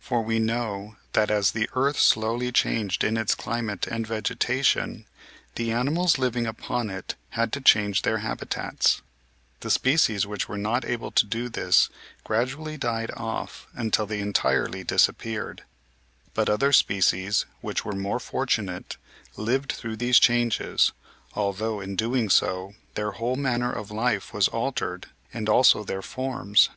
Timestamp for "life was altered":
23.90-25.08